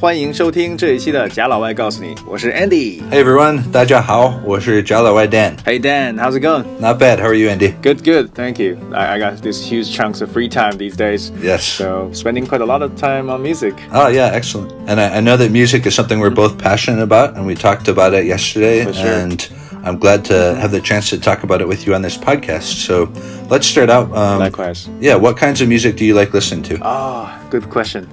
[0.00, 3.00] 欢迎收听这一期的贾老外告诉你，我是 Andy。
[3.10, 5.56] Hey everyone, 大家好，我是 Jala Wai Dan.
[5.64, 6.64] Hey Dan, how's it going?
[6.80, 7.18] Not bad.
[7.18, 7.74] How are you, Andy?
[7.82, 8.76] Good, good, thank you.
[8.92, 11.30] I, I got these huge chunks of free time these days.
[11.40, 11.62] Yes.
[11.62, 13.74] So spending quite a lot of time on music.
[13.92, 14.72] Oh yeah, excellent.
[14.88, 17.86] And I, I know that music is something we're both passionate about, and we talked
[17.88, 18.84] about it yesterday.
[18.84, 19.06] For sure.
[19.06, 19.48] And
[19.84, 22.86] I'm glad to have the chance to talk about it with you on this podcast.
[22.86, 23.08] So
[23.48, 24.10] let's start out.
[24.16, 24.88] Um, Likewise.
[25.00, 26.78] Yeah, what kinds of music do you like listening to?
[26.82, 28.08] Ah, good question.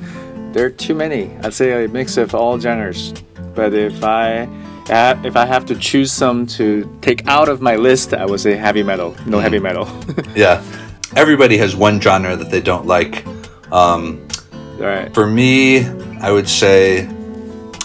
[0.53, 1.31] There are too many.
[1.43, 3.15] I'd say a mix of all genres.
[3.55, 4.49] But if I
[4.89, 8.57] if I have to choose some to take out of my list, I would say
[8.57, 9.15] heavy metal.
[9.27, 9.89] No heavy metal.
[10.35, 10.63] Yeah,
[11.17, 13.25] everybody has one genre that they don't like.
[13.71, 14.27] Um,
[14.81, 15.13] All right.
[15.15, 15.85] for me,
[16.21, 17.09] I would say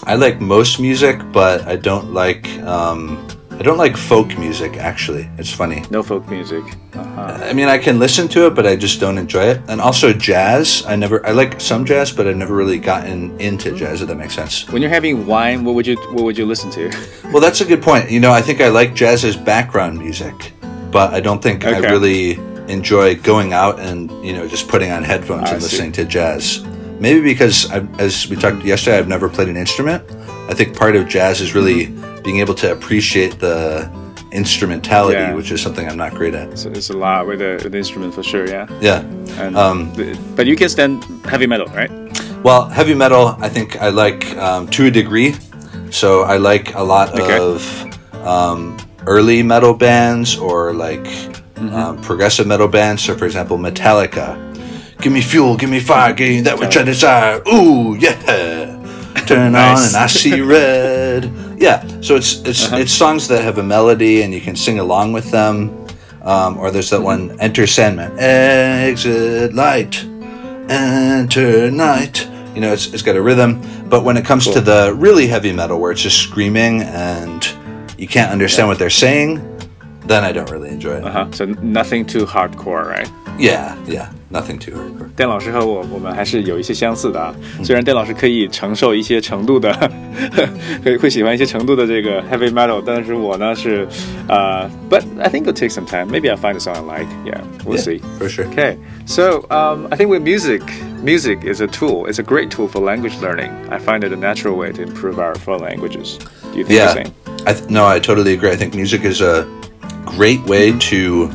[0.04, 3.27] I like most music, but I don't like um,
[3.60, 4.78] I don't like folk music.
[4.78, 5.84] Actually, it's funny.
[5.90, 6.64] No folk music.
[6.94, 7.40] Uh-huh.
[7.42, 9.62] I mean, I can listen to it, but I just don't enjoy it.
[9.68, 10.86] And also jazz.
[10.86, 11.26] I never.
[11.26, 14.04] I like some jazz, but I've never really gotten into jazz.
[14.04, 14.70] If that makes sense.
[14.70, 16.92] When you're having wine, what would you what would you listen to?
[17.28, 18.10] Well, that's a good point.
[18.10, 20.54] You know, I think I like jazz as background music,
[20.92, 25.04] but I don't think I really enjoy going out and you know just putting on
[25.04, 25.72] headphones I and see.
[25.72, 26.64] listening to jazz.
[27.00, 30.04] Maybe because, I, as we talked yesterday, I've never played an instrument.
[30.50, 31.94] I think part of jazz is really
[32.28, 33.90] being able to appreciate the
[34.34, 35.34] instrumentality, Yeah.
[35.38, 36.60] which is something I'm not great at.
[36.60, 38.68] So it's a lot with the, with the instrument for sure, yeah.
[38.82, 39.00] Yeah.
[39.44, 39.78] And, Um,
[40.36, 41.90] but you can stand heavy metal, right?
[42.44, 45.36] Well, heavy metal, I think I like um, to a degree.
[45.90, 47.38] So I like a lot Okay.
[47.40, 47.60] of
[48.34, 48.76] um,
[49.06, 51.08] early metal bands or like
[51.80, 53.04] um, progressive metal bands.
[53.06, 54.28] So, for example, Metallica.
[55.02, 57.40] Give me fuel, give me fire, give me that which I desire.
[57.48, 58.76] Ooh, yeah.
[59.32, 61.32] Turn on and I see red.
[61.59, 61.83] Yeah.
[62.01, 65.31] So it's it's it's songs that have a melody and you can sing along with
[65.31, 65.71] them.
[66.25, 68.13] Um, or there's that one, Enter Sandman.
[68.19, 70.07] Exit light
[70.69, 72.29] enter night.
[72.55, 73.61] You know, it's, it's got a rhythm.
[73.89, 74.63] But when it comes to Cool.
[74.63, 77.47] the really heavy metal where it's just screaming and
[77.99, 79.41] you can't understand what they're saying,
[80.07, 81.05] then I don't really enjoy it.
[81.05, 81.27] Uh huh.
[81.33, 83.11] So nothing too hardcore, right?
[83.39, 85.09] Yeah, yeah, nothing too hardcore.
[85.17, 87.35] 电老师和我，我们还是有一些相似的啊。
[87.65, 89.73] 虽然电老师可以承受一些程度的，
[90.85, 93.87] 会会喜欢一些程度的这个 heavy metal，但是我呢是，
[94.29, 96.07] 呃、b u t I think it'll take some time.
[96.07, 97.09] Maybe I'll find a song I like.
[97.25, 98.01] Yeah, we'll Yeah, see.
[98.19, 98.47] for sure.
[98.47, 98.77] Okay,
[99.07, 100.63] so um, I think with music,
[101.03, 102.07] music is a tool.
[102.07, 103.51] It's a great tool for language learning.
[103.71, 106.19] I find it a natural way to improve our foreign languages.
[106.53, 107.13] Do you think the Yeah, same?
[107.47, 108.51] I th- no, I totally agree.
[108.51, 109.47] I think music is a
[110.05, 111.31] great way to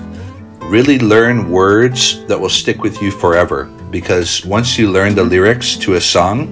[0.70, 3.68] really learn words that will stick with you forever.
[3.90, 6.50] Because once you learn the lyrics to a song,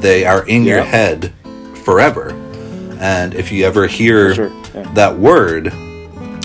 [0.00, 0.84] they are in your Yeah.
[0.84, 1.32] head
[1.79, 2.31] forever.
[2.99, 4.91] And if you ever hear Sure, yeah.
[4.93, 5.73] that word,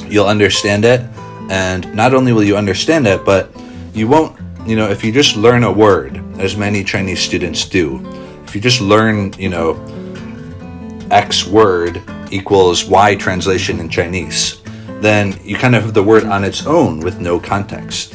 [0.08, 1.00] you'll understand it.
[1.50, 3.50] And not only will you understand it, but
[3.92, 8.00] you won't, you know, if you just learn a word, as many Chinese students do,
[8.44, 9.74] if you just learn, you know,
[11.10, 14.62] X word equals Y translation in Chinese,
[15.00, 18.14] then you kind of have the word on its own with no context.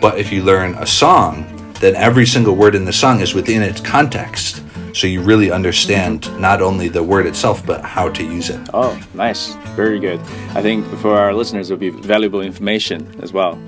[0.00, 3.62] But if you learn a song, then every single word in the song is within
[3.62, 4.62] its context
[4.93, 8.59] So you really understand not only the word itself, but how to use it.
[8.73, 9.53] Oh, nice.
[9.75, 10.19] Very good.
[10.55, 13.59] I think for our listeners, it'll be valuable information as well.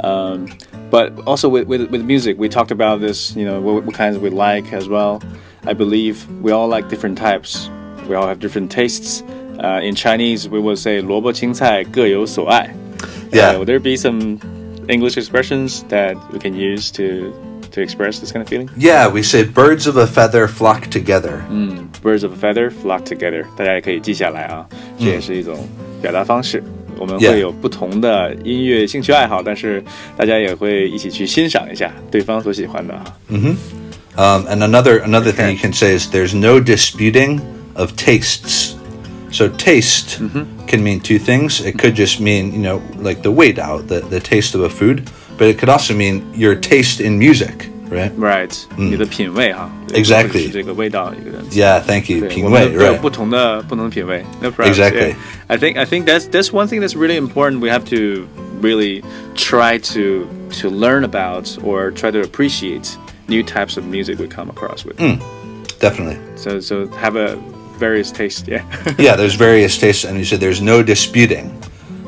[0.00, 0.48] Um,
[0.90, 4.18] but also with, with, with music, we talked about this, you know, what, what kinds
[4.18, 5.22] we like as well.
[5.64, 7.68] I believe we all like different types.
[8.08, 9.22] We all have different tastes.
[9.58, 12.72] Uh, in Chinese, we will say 萝卜青菜各有所爱.
[13.32, 13.50] Yeah.
[13.50, 14.38] Uh, will there be some
[14.88, 17.32] English expressions that we can use to
[17.72, 18.68] to express this kind of feeling?
[18.76, 21.42] Yeah, we say birds of a feather flock together.
[22.02, 24.66] Birds of a feather flock together，大家也可以记下来啊，
[24.98, 25.68] 这也是一种
[26.00, 26.62] 表达方式。
[26.98, 27.32] 我们 Yeah.
[27.32, 29.84] 会有不同的音乐兴趣爱好，但是
[30.16, 33.04] 大家也会一起去欣赏一下对方所喜欢的啊。
[34.16, 35.52] Um, and another another thing Okay.
[35.52, 37.40] you can say is there's no disputing
[37.74, 38.74] of tastes.
[39.30, 40.18] So taste
[40.66, 41.60] can mean two things.
[41.60, 44.70] It could just mean you know like the weight out, the the taste of a
[44.70, 45.02] food,
[45.40, 48.10] but it could also mean your taste in music, right?
[48.18, 51.44] Right，、你的品味哈 Exactly 或者是这个味道一个人。
[51.50, 52.20] Yeah, thank you.
[52.20, 52.98] 对，品我们味，都有 right?
[52.98, 54.24] 不同的不同的品味。
[54.40, 54.72] No problem.
[54.72, 55.12] Exactly.
[55.12, 55.16] Yeah.
[55.48, 57.60] I think I think that's that's one thing that's really important.
[57.60, 58.26] We have to
[58.60, 59.02] really
[59.34, 60.26] try to
[60.60, 62.96] to learn about or try to appreciate
[63.28, 64.96] new types of music we come across with.
[65.78, 66.18] Definitely.
[66.36, 67.36] So so have a
[67.78, 68.48] various taste.
[68.48, 68.62] Yeah.
[68.98, 71.50] yeah, there's various tastes, and you said there's no disputing.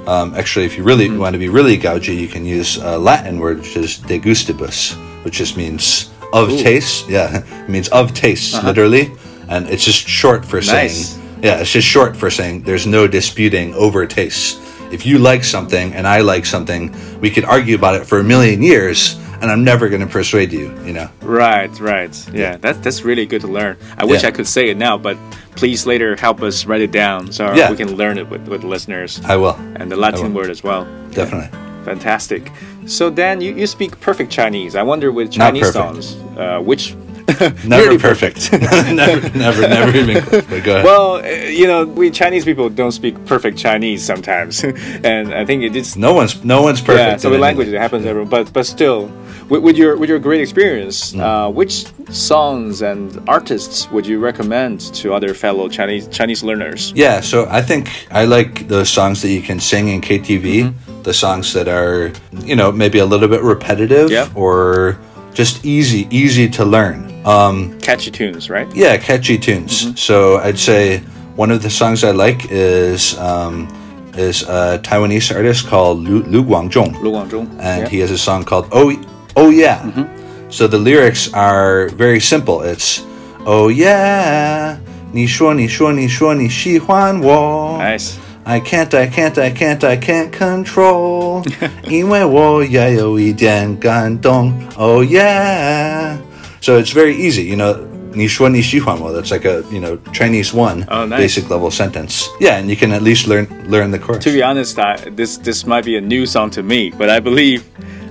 [0.07, 1.19] Um, actually, if you really mm-hmm.
[1.19, 4.93] want to be really gougy, you can use a Latin word, which is de gustibus,
[5.23, 6.61] which just means of Ooh.
[6.61, 7.07] taste.
[7.09, 8.67] Yeah, it means of taste, uh-huh.
[8.67, 9.11] literally,
[9.47, 10.67] and it's just short for Nice.
[10.67, 11.23] saying.
[11.41, 14.59] Yeah, it's just short for saying there's no disputing over taste.
[14.91, 18.23] If you like something and I like something, we could argue about it for a
[18.23, 20.73] million years, and I'm never going to persuade you.
[20.87, 21.09] You know.
[21.21, 22.13] Right, right.
[22.33, 23.77] Yeah, that's that's really good to learn.
[23.97, 25.17] I wish I could say it now, but
[25.55, 27.69] please later help us write it down so Yeah.
[27.69, 30.85] we can learn it with, with listeners I will and the Latin word as well.
[31.11, 31.49] definitely.
[31.85, 32.49] Fantastic.
[32.87, 34.75] So Dan, you, you speak perfect Chinese.
[34.75, 36.95] I wonder with Chinese songs, uh, which
[37.65, 38.51] Never perfect.
[38.51, 40.23] never, never, never even.
[40.25, 40.85] But go ahead.
[40.89, 45.63] well, uh, you know, we Chinese people don't speak perfect Chinese sometimes, and I think
[45.63, 46.99] it is no one's no one's perfect.
[47.09, 48.29] Yeah, so with language it happens everywhere.
[48.29, 49.09] But but still,
[49.49, 51.19] with, with your with your great experience, Mm.
[51.21, 56.91] uh, which songs and artists would you recommend to other fellow Chinese Chinese learners?
[56.95, 60.73] Yeah, so I think I like those songs that you can sing in KTV,
[61.03, 62.11] the songs that are,
[62.43, 64.27] you know, maybe a little bit repetitive Yeah.
[64.35, 64.97] or
[65.33, 67.12] just easy, easy to learn.
[67.24, 68.66] Um, Catchy tunes, right?
[68.74, 69.92] yeah, catchy tunes.
[70.00, 71.00] So I'd say
[71.36, 73.68] one of the songs I like is um,
[74.16, 77.46] is a Taiwanese artist called Lu, Lu Guangzhong, Lu Guangzhong.
[77.60, 77.88] and yeah.
[77.88, 78.92] he has a song called Oh
[79.36, 80.06] Oh Yeah.
[80.50, 82.62] So the lyrics are very simple.
[82.62, 83.02] It's
[83.44, 84.76] Oh yeah,
[85.12, 87.78] 你说你说你说你喜欢我。
[87.80, 88.14] nice.
[88.44, 91.44] I can't, I can't, I can't, I can't control，
[91.86, 94.52] 因为我也有一点感动。
[94.76, 96.16] Oh yeah.
[96.62, 97.76] So it's very easy, you know.
[98.14, 101.20] 你说你喜欢我, that's like a you know Chinese one Oh, nice.
[101.20, 102.26] basic level sentence.
[102.40, 104.24] Yeah, and you can at least learn learn the chorus.
[104.24, 107.20] To be honest, I, this this might be a new song to me, but I
[107.20, 107.62] believe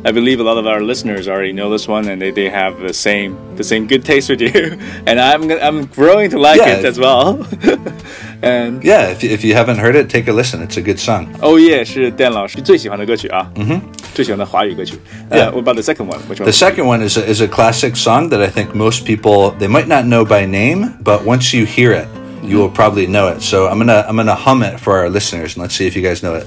[0.06, 2.78] I believe a lot of our listeners already know this one, and they, they have
[2.80, 4.78] the same the same good taste with you,
[5.08, 6.78] and I'm gonna- I'm growing to like Yeah.
[6.78, 7.44] it as well.
[8.42, 10.62] and Yeah, if, if you haven't heard it, take a listen.
[10.62, 11.28] It's a good song.
[11.42, 13.82] Oh yeah，是 Dan 老师最喜欢的歌曲啊，嗯哼，
[14.14, 14.96] 最喜欢的华语歌曲。
[15.32, 16.20] Yeah, what about the second one?
[16.30, 16.46] Which one?
[16.46, 19.68] The second one is a, is a classic song that I think most people they
[19.68, 22.08] might not know by name, but once you hear it,
[22.44, 23.42] you will probably know it.
[23.42, 26.02] So I'm gonna I'm gonna hum it for our listeners, and let's see if you
[26.02, 26.46] guys know it.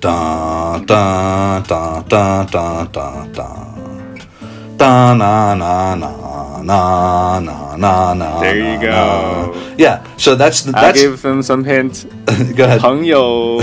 [0.00, 3.54] Da da da da da da da
[4.76, 6.10] da na na na
[6.66, 8.40] na na na na.
[8.40, 8.88] There you na, go.
[8.88, 9.74] na.
[9.78, 12.06] Yeah, so that's the, I'll that's give them some hint.
[12.56, 12.80] go ahead.
[12.80, 13.60] 朋友，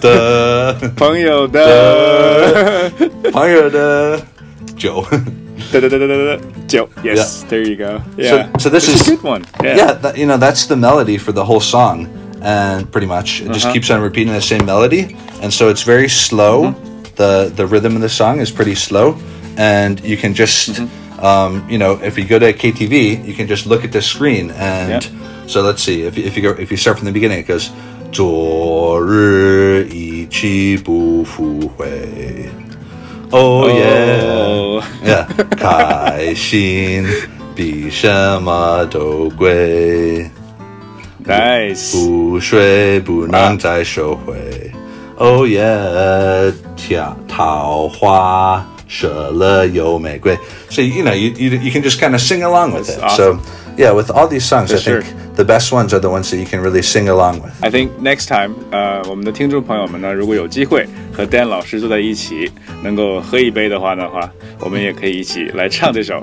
[0.00, 2.90] the 朋友的，
[3.32, 4.20] 朋友的
[4.76, 5.04] 酒。
[5.72, 6.38] da da da da da da.
[6.68, 6.88] Jiu.
[7.02, 8.00] Yes, there you go.
[8.16, 8.48] Yeah.
[8.58, 9.44] so this It's is- a good one.
[9.62, 9.76] Yeah.
[9.76, 12.06] yeah, that, you know that's the melody for the whole song
[12.42, 13.72] and pretty much it just Uh-huh.
[13.72, 17.14] keeps on repeating the same melody and so it's very slow Mm-hmm.
[17.16, 19.16] the the rhythm of the song is pretty slow
[19.56, 20.86] and you can just Mm-hmm.
[21.22, 24.50] um, you know if you go to ktv you can just look at the screen
[24.52, 25.46] and Yeah.
[25.46, 27.46] so let's see if, you- if you go if you start from the beginning it
[27.48, 27.68] goes
[28.12, 31.86] 昨日一去不复回
[33.30, 34.82] oh yeah Oh.
[35.04, 37.04] yeah 开心
[37.54, 38.08] 比什
[38.42, 40.30] 么都贵
[41.24, 41.92] Nice.
[41.92, 44.34] 不睡不能再收回。
[45.16, 50.36] 哦 耶，跳桃花 射了有玫瑰。
[50.70, 53.02] So you know you, you you can just kind of sing along with That's it.
[53.02, 53.40] awesome.
[53.40, 53.40] So
[53.76, 55.34] yeah, with all these songs, For I think sure.
[55.34, 57.52] the best ones are the ones that you can really sing along with.
[57.60, 62.50] I think next time，呃，我们的听众朋友们呢，如果有机会和 Dan 老师坐在一起，
[62.82, 64.30] 能够喝一杯的话的话，
[64.60, 66.14] 我们也可以一起来唱这首《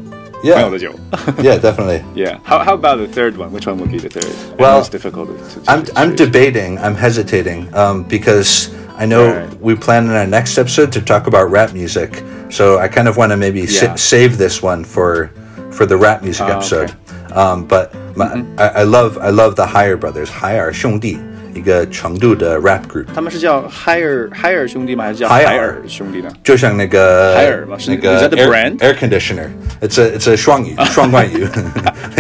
[0.44, 0.56] Yeah.
[0.56, 0.92] 朋友 的酒》。
[1.44, 2.02] Yeah, definitely.
[2.16, 2.38] yeah.
[2.44, 3.52] How how about the third one?
[3.52, 4.26] Which one would be the third?
[4.26, 5.62] I know Well, it's difficult to.
[5.62, 6.30] to I'm to I'm choose.
[6.32, 6.80] debating.
[6.80, 9.61] I'm hesitating um, because I know right.
[9.61, 13.17] we plan in our next episode to talk about rap music, so I kind of
[13.17, 13.67] want to maybe yeah.
[13.67, 15.31] sa- save this one for
[15.71, 16.91] for the rap music oh, episode.
[16.91, 17.33] Okay.
[17.33, 18.59] Um, but my, mm-hmm.
[18.59, 21.17] I, I, love I love the Higher Brothers, Higher 兄弟
[21.54, 25.04] 一个成都的 rap group，他们是叫海尔海尔兄弟吗？
[25.04, 26.30] 还是叫海尔海尔兄弟呢？
[26.44, 27.78] 就像那个海尔吗？
[27.78, 28.78] 是那个 Is that the air, brand?
[28.80, 29.50] air conditioner.
[29.82, 31.46] It's a it's a 双语双关语，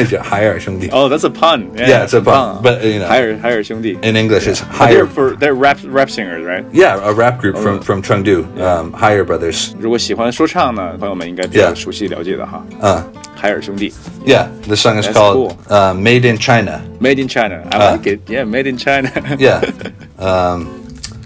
[0.09, 0.88] 叫海尔兄弟。
[0.89, 1.65] Oh, that's a pun.
[1.75, 3.07] Yeah, it's a 很棒 pun, but, you know.
[3.07, 3.97] 海尔海尔兄弟。
[4.03, 5.05] In English, it's But higher.
[5.05, 6.63] They're for they're rap rap singers, right?
[6.71, 7.62] Yeah, a rap group Oh.
[7.62, 9.71] from from Chengdu, um, Higher Brothers.
[9.79, 11.75] 如果喜欢说唱呢，朋友们应该比较 Yeah.
[11.75, 12.63] 熟悉了解的哈。
[12.81, 13.01] Uh,
[13.38, 13.91] 海尔兄弟
[14.25, 15.57] yeah, the song is That's called cool.
[15.69, 17.62] uh, "Made in China." ，Made in China.
[17.71, 17.91] I Uh.
[17.97, 18.21] like it.
[18.29, 19.12] Yeah, Made in China.
[19.38, 19.62] Yeah,
[20.17, 20.67] um,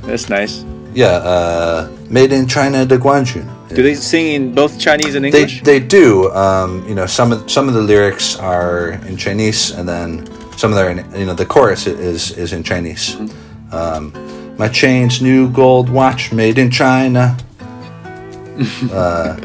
[0.08, 0.64] That's nice.
[0.96, 3.46] yeah, uh, "Made in China" de Guanjun.
[3.70, 5.62] Do they sing in both Chinese and They English?
[5.64, 6.32] they do.
[6.34, 10.26] Um, you know, some of some of the lyrics are in Chinese, and then
[10.58, 13.16] some of their you know the chorus is is in Chinese.
[13.72, 14.12] Um,
[14.58, 17.36] my chain's new gold watch made in China.
[18.92, 19.36] uh,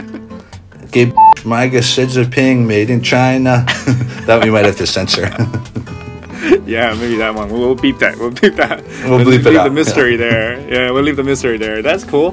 [0.90, 1.12] gave
[1.46, 3.64] my Xi Jinping made in China.
[4.26, 5.26] that we might have to censor.
[6.66, 7.48] yeah, maybe that one.
[7.50, 8.16] We'll, we'll beep that.
[8.18, 8.82] We'll beep that.
[9.04, 10.60] We'll bleep it leave out, the mystery there.
[10.70, 11.82] Yeah, we'll leave the mystery there.
[11.82, 12.32] That's cool.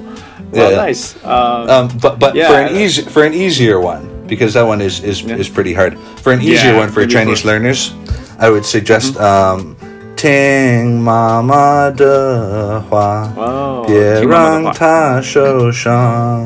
[0.51, 0.75] Well, Yeah, yeah.
[0.85, 1.15] nice.
[1.25, 2.47] Um, Um, but but Yeah.
[2.49, 5.97] for an easy for an easier one because that one is is, is pretty hard.
[6.21, 7.65] For an easier Yeah, one for maybe Chinese for- Mm-hmm.
[7.65, 7.93] learners,
[8.39, 9.75] I would suggest um,
[10.15, 14.73] 听妈妈的话，哦，别听妈妈让的话。
[14.73, 16.43] 她受伤。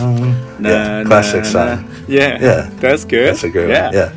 [0.60, 1.50] Na, Yeah, na, classic na.
[1.52, 1.78] song.
[2.09, 3.29] Yeah, yeah, that's good.
[3.29, 3.85] That's a good yeah.
[3.87, 3.95] one.
[3.95, 4.13] Yeah.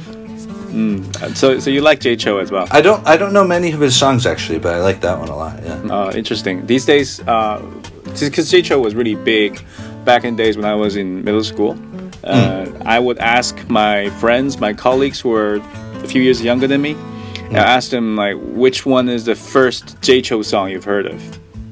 [0.71, 1.36] Mm.
[1.36, 2.65] So, so you like Jay Chou as well?
[2.71, 5.27] I don't, I don't know many of his songs actually, but I like that one
[5.27, 5.60] a lot.
[5.62, 5.75] Yeah.
[5.93, 6.65] Uh, interesting.
[6.65, 9.62] These days, because uh, Jay Chou was really big
[10.05, 11.77] back in days when I was in middle school.
[12.24, 12.86] Uh, mm.
[12.86, 15.60] I would ask my friends, my colleagues who were
[16.03, 16.95] a few years younger than me.
[16.95, 17.55] Mm.
[17.55, 21.19] I asked them like, which one is the first Jay Chou song you've heard of?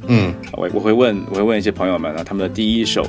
[0.04, 0.10] Hmm.
[0.10, 0.10] of？
[0.10, 3.06] 嗯，我我会问，我会问一些朋友们啊，他们的第一首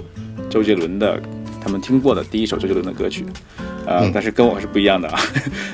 [0.48, 1.20] 周杰伦的
[1.60, 3.24] 他们听过的第一首周杰伦的歌曲，
[3.86, 5.08] 呃，嗯、但是跟我是不一样的。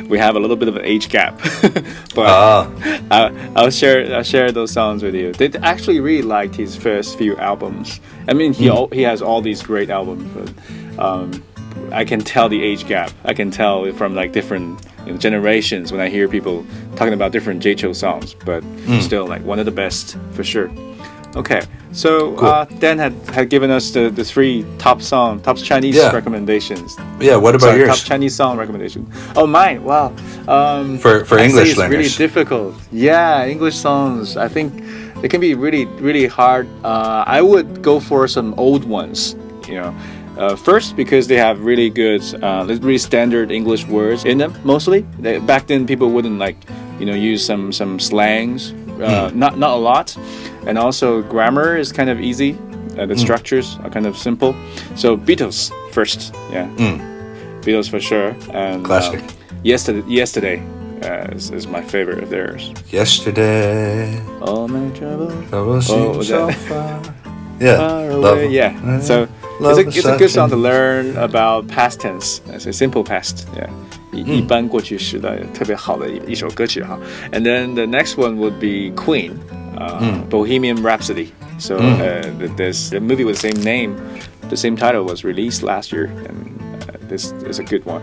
[0.08, 1.34] We have a little bit of an age gap,
[2.14, 2.70] but、啊、
[3.08, 3.32] I ah.
[3.54, 5.32] I'll share I'll share those songs with you.
[5.32, 8.00] They actually really liked his first few albums.
[8.26, 9.10] I mean, he、嗯、he hmm.
[9.10, 10.50] has all these great albums, but
[10.98, 11.42] um,
[11.92, 13.10] I can tell the age gap.
[13.24, 16.64] I can tell from like different you know, generations when I hear people
[16.96, 19.00] talking about different Jay Chou songs, but hmm.
[19.00, 20.70] still like one of the best for sure.
[21.36, 21.60] Okay,
[21.92, 22.48] so Cool.
[22.48, 26.10] uh, Dan had, had given us the, the three top song, top Chinese Yeah.
[26.12, 26.96] recommendations.
[27.20, 27.36] Yeah.
[27.36, 27.98] What about Sorry, top?
[27.98, 29.06] Chinese song recommendation.
[29.36, 29.84] Oh, mine.
[29.84, 30.14] Wow.
[30.48, 32.74] Um, For- for I'd English it's really difficult.
[32.90, 34.36] Yeah, English songs.
[34.38, 34.72] I think
[35.22, 36.66] it can be really, really hard.
[36.82, 39.36] Uh, I would go for some old ones.
[39.68, 39.94] You know,
[40.38, 44.54] uh, first because they have really good, uh, really standard English words in them.
[44.64, 46.56] Mostly, they, back then people wouldn't like,
[46.98, 48.72] you know, use some some slangs.
[49.00, 50.16] Uh, Not not a lot,
[50.66, 52.56] and also grammar is kind of easy.
[52.98, 54.54] Uh, the structures are kind of simple.
[54.96, 56.66] So Beatles first, yeah.
[57.60, 58.34] Beatles for sure.
[58.52, 59.20] And Classic.
[59.20, 59.28] um,
[59.64, 60.62] yesterday, yesterday
[61.02, 62.72] uh, is, is my favorite of theirs.
[62.90, 64.18] Yesterday.
[64.40, 67.02] All my troubles see Oh, so far.
[67.60, 67.76] Yeah.
[67.76, 68.48] far away.
[68.50, 69.00] Yeah.
[69.00, 71.99] So it's Love a, is it's a good such song to an- learn about past
[71.99, 72.41] tense.
[72.47, 73.45] It's a simple past.
[73.55, 73.69] Yeah.
[74.13, 76.99] 一一般过去时的特别好的一一首歌曲哈。
[77.31, 79.31] And then the next one would be Queen,
[79.77, 81.27] uh, Bohemian Rhapsody.
[81.59, 83.95] So uh, th- this the movie with the same name,
[84.49, 86.59] the same title was released last year, and
[86.89, 88.01] uh, this is a good one.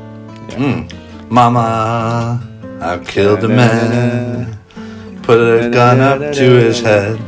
[0.48, 0.84] Yeah.
[1.28, 2.40] Mama,
[2.80, 4.58] I've killed a man.
[5.22, 7.18] Put a gun up to his head.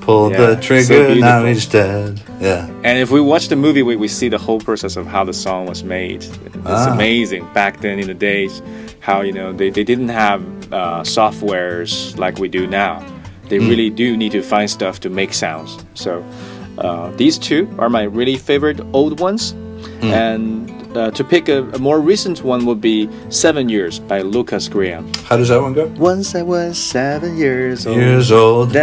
[0.00, 1.46] Pulled Yeah, the so trigger, now beautiful.
[1.48, 2.20] he's dead.
[2.39, 2.67] Yeah.
[2.83, 5.33] And if we watch the movie, we, we see the whole process of how the
[5.33, 6.23] song was made.
[6.23, 6.93] It's Ah.
[6.93, 7.47] amazing.
[7.53, 8.61] Back then in the days,
[8.99, 10.41] how, you know, they, they didn't have
[10.71, 13.03] uh, softwares like we do now.
[13.49, 15.77] They really do need to find stuff to make sounds.
[15.93, 16.23] So
[16.77, 19.53] uh, these two are my really favorite old ones.
[20.01, 24.67] And uh, to pick a, a, more recent one would be Seven Years by Lukas
[24.67, 25.05] Graham.
[25.25, 25.85] How does that one go?
[25.97, 27.97] Once I was seven years old.
[27.97, 28.75] Years old.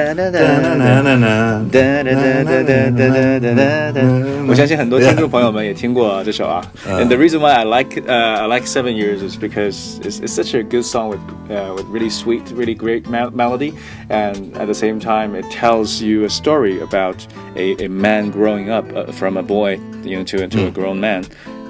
[4.47, 6.63] 我相信很多听众朋友们也听过这首啊。
[6.87, 10.55] And the reason why I like uh, I like Seven Years is because it's, it's such
[10.55, 13.73] a good song with uh, with really sweet, really great melody,
[14.09, 18.71] and at the same time it tells you a story about a, a man growing
[18.71, 20.69] up uh, from a boy you know to, a hmm.
[20.71, 21.25] grown man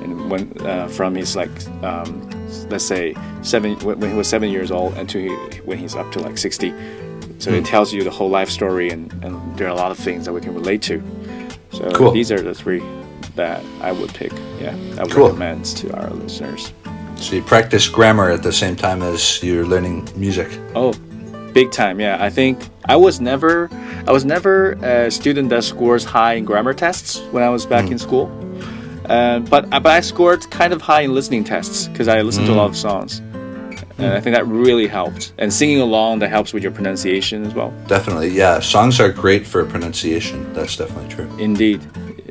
[0.05, 1.51] and when uh, from his like
[1.83, 2.31] um,
[2.69, 5.97] let's say seven when, when he was seven years old and to he, when he's
[5.97, 6.73] up to like sixty.
[7.39, 9.99] So it tells you the whole life story, and, and there are a lot of
[9.99, 11.03] things that we can relate to.
[11.73, 12.13] So Cool.
[12.13, 12.83] these are the three
[13.35, 14.33] that I would pick.
[14.61, 15.27] Yeah, I would Cool.
[15.27, 16.73] recommend to our listeners.
[17.17, 20.49] So you practice grammar at the same time as you're learning music.
[20.75, 20.93] Oh,
[21.53, 22.01] big time.
[22.01, 23.69] Yeah, I think I was never,
[24.07, 27.91] I was never a student that scores high in grammar tests when I was back
[27.91, 28.27] in school.
[29.07, 32.47] Uh, but uh, but I scored kind of high in listening tests because I listened
[32.47, 32.77] to a lot of mm.
[32.77, 33.23] songs.
[33.97, 35.33] And I think that really helped.
[35.39, 37.73] And singing along that helps with your pronunciation as well.
[37.87, 38.31] Definitely.
[38.31, 38.59] Yeah.
[38.59, 40.53] Songs are great for pronunciation.
[40.53, 41.31] That's definitely true.
[41.39, 41.81] Indeed.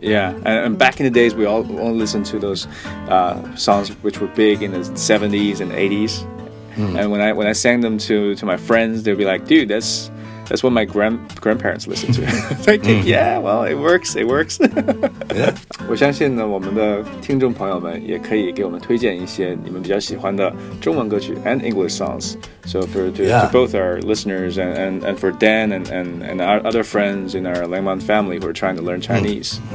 [0.02, 2.68] Yeah, and, and back in the days, we all only listened to those
[3.08, 6.24] uh, songs which were big in the 70s and 80s.
[6.74, 6.98] Hmm.
[6.98, 9.70] And when I when I sang them to, to my friends, they'd be like, "Dude,
[9.70, 10.10] that's
[10.54, 12.22] that's what my grand grandparents listen to.
[12.68, 13.04] like, mm.
[13.04, 14.60] yeah, well, it works, it works.
[15.90, 22.36] 我相信呢，我们的听众朋友们也可以给我们推荐一些你们比较喜欢的中文歌曲 and English songs.
[22.66, 23.48] So for to, yeah.
[23.48, 27.34] to both our listeners and, and, and for Dan and, and, and our other friends
[27.34, 29.08] in our Langmonde family who are trying to learn mm.
[29.08, 29.60] Chinese.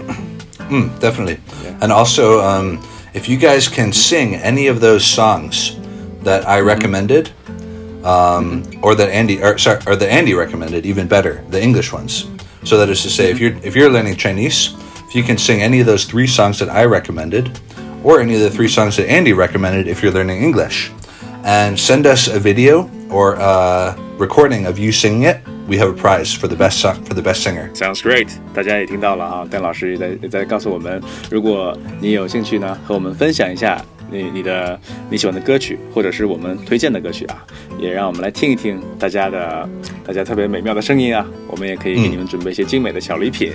[0.68, 1.40] Mm, definitely.
[1.64, 1.78] Yeah.
[1.80, 2.78] And also, um,
[3.14, 5.78] if you guys can sing any of those songs
[6.24, 6.68] that I mm-hmm.
[6.68, 7.30] recommended
[8.03, 12.27] um, or that Andy, or sorry, or that Andy recommended, even better, the English ones.
[12.63, 14.71] So that is to say, if you're if you're learning Chinese,
[15.07, 17.51] if you can sing any of those three songs that I recommended,
[18.03, 20.91] or any of the three songs that Andy recommended, if you're learning English,
[21.43, 25.37] and send us a video or a recording of you singing it,
[25.67, 27.69] we have a prize for the best song for the best singer.
[27.73, 37.43] Sounds great，大家也听到了哈，邓老师也在也在告诉我们，如果你有兴趣呢，和我们分享一下 你你的你喜欢的歌曲，或者是我们推荐的歌曲啊，
[37.79, 39.67] 也让我们来听一听大家的
[40.05, 41.25] 大家特别美妙的声音啊。
[41.47, 43.53] 我们也可以给你们准备一些精美的小礼品。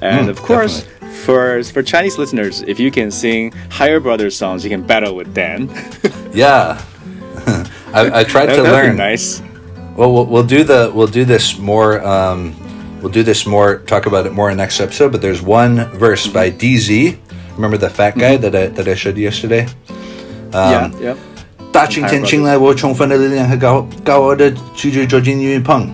[0.00, 0.82] And of course,
[1.24, 5.32] for for Chinese listeners, if you can sing Higher Brothers songs, you can battle with
[5.32, 5.68] Dan.
[6.34, 6.76] Yeah,
[7.94, 8.96] I, I tried That- to that'd be learn.
[8.96, 9.40] nice.
[9.96, 12.04] Well, we'll we'll do the we'll do this more.
[12.06, 12.54] Um,
[13.00, 13.78] we'll do this more.
[13.86, 15.10] Talk about it more in next episode.
[15.12, 17.16] But there's one verse by DZ.
[17.56, 19.66] Remember the fat guy that I that I showed you yesterday.
[20.52, 21.14] yeah, yeah.
[21.72, 25.88] 大晴天请来我充分的力量和高高傲的拒绝捉进云碰。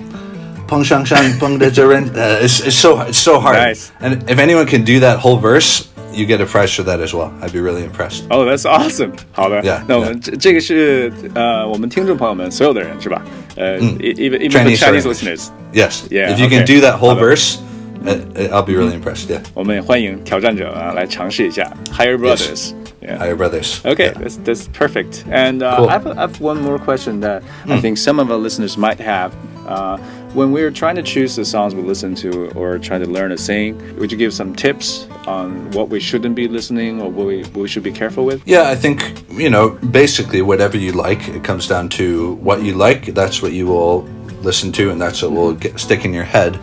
[0.68, 3.58] 碰上山碰的责任，uh, it's, it's so it's so hard.
[3.58, 3.88] Nice.
[4.00, 7.12] And if anyone can do that whole verse, you get a prize for that as
[7.12, 7.30] well.
[7.42, 8.24] I'd be really impressed.
[8.30, 9.12] Oh, that's awesome.
[9.32, 13.20] 好的 Yeah, 那我们这这个是呃，我们听众朋友们所有的人是吧？
[13.56, 15.12] 呃、e even even for Chinese Chinese foreigners.
[15.12, 16.04] listeners， Yes.
[16.08, 16.80] Yeah, If you can okay.
[16.80, 17.56] do that whole 好的 verse,
[18.04, 19.28] uh, uh, I'll be really impressed.
[19.28, 19.42] Yeah.
[19.54, 23.18] 我们也欢迎挑战者啊来尝试一下 Higher Brothers。Yeah.
[23.18, 23.80] Higher brothers.
[23.84, 24.18] Okay, Yeah.
[24.22, 25.24] that's that's perfect.
[25.28, 25.88] And uh, Cool.
[25.88, 29.00] I, have, I have one more question that I think some of our listeners might
[29.00, 29.32] have.
[29.66, 29.96] Uh,
[30.34, 33.36] when we're trying to choose the songs we listen to or trying to learn to
[33.36, 37.42] sing, would you give some tips on what we shouldn't be listening or what we,
[37.52, 38.40] what we should be careful with?
[38.46, 39.02] Yeah, I think,
[39.32, 43.52] you know, basically whatever you like, it comes down to what you like, that's what
[43.52, 44.04] you will
[44.42, 46.56] listen to and that's what will get, stick in your head.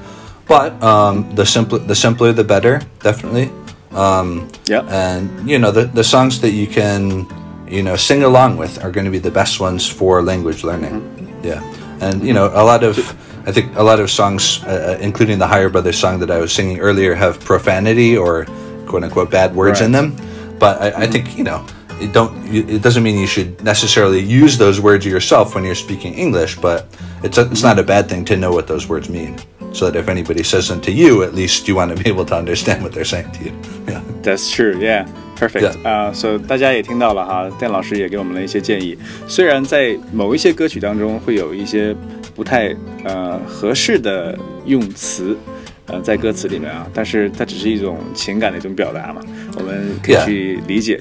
[0.46, 3.50] But um, the simpler the simpler the better, definitely.
[3.92, 4.82] Um, Yeah.
[4.90, 7.26] and you know, the the songs that you can,
[7.68, 11.00] you know, sing along with are going to be the best ones for language learning.
[11.42, 11.62] Yeah.
[12.00, 12.98] And you know, a lot of
[13.46, 16.52] I think a lot of songs, uh, including the Higher Brothers song that I was
[16.52, 18.46] singing earlier, have profanity or
[18.86, 20.16] quote unquote bad words in them.
[20.58, 21.64] But I, I think you know,
[22.00, 22.32] it don't.
[22.52, 26.56] It doesn't mean you should necessarily use those words yourself when you're speaking English.
[26.60, 26.86] But
[27.22, 29.36] it's a, it's not a bad thing to know what those words mean,
[29.73, 32.25] so that if anybody says them to you, at least you want to be able
[32.25, 33.51] to understand what they're saying to you.
[33.87, 34.01] Yeah.
[34.23, 35.05] That's true, yeah.
[35.37, 35.61] Perfect.
[35.61, 35.87] Yeah.
[35.87, 38.97] 啊、所以大家也听到了哈，邓老师也给我们了一些建议。
[39.25, 41.95] 虽然在某一些歌曲当中会有一些
[42.35, 42.75] 不太
[43.05, 45.37] 呃合适的用词，
[45.85, 49.21] 呃，在歌词里面啊，但是它只是一种情感的一种表达嘛，
[49.55, 50.25] 我们可以 Yeah.
[50.25, 50.99] 去理解，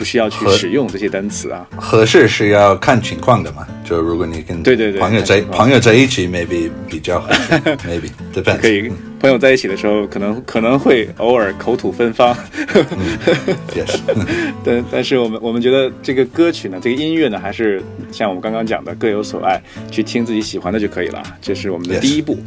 [0.00, 1.68] 不需要去使用这些单词啊。
[1.76, 3.66] 合适是要看情况的嘛。
[3.84, 7.52] 就如果你跟对对对朋友在朋友在一起，maybe 比较合适
[7.86, 8.58] ，maybe depends。
[8.58, 12.34] 可以，朋友在一起的时候，可能可能会偶尔口吐芬芳，
[13.76, 13.98] 也是
[14.64, 22.38] 但但是我们我们觉得这个歌曲呢，这个音乐呢，还是像我们刚刚讲的各有所爱，去听自己喜欢的就可以了，这是我们的第一步。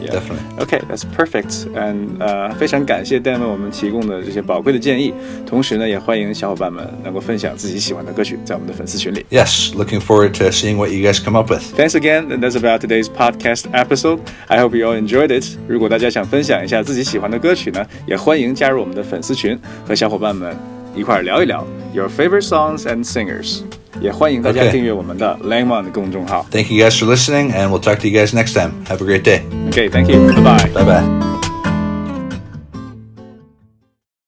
[0.00, 0.12] Yeah.
[0.12, 0.42] Definitely.
[0.58, 1.66] Okay, that's perfect.
[1.74, 5.14] And 呃，非常感谢 Dan 为我们提供的这些宝贵的建议。
[5.46, 9.24] 同时呢，也欢迎小伙伴们能够分享自己喜欢的歌曲，在我们的粉丝群里。
[9.30, 11.62] Yes, looking forward to seeing what you guys come up with.
[11.76, 14.18] Thanks again, and that's about today's podcast episode.
[14.48, 15.46] I hope you all enjoyed it.
[15.68, 20.56] 如果大家想分享一下自己喜欢的歌曲呢，也欢迎加入我们的粉丝群，和小伙伴们
[20.96, 23.62] 一块儿聊一聊 your favorite songs and singers。
[24.00, 24.70] 也欢迎大家 Okay.
[24.72, 26.46] 订阅我们的 Langmon 公众号。
[26.50, 28.72] Thank you guys for listening, and we'll talk to you guys next time.
[28.88, 29.42] Have a great day.
[29.70, 30.32] Okay, thank you.
[30.32, 30.70] Bye bye.
[30.72, 31.45] Bye bye.